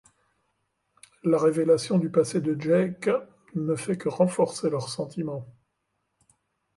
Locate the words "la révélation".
1.23-1.99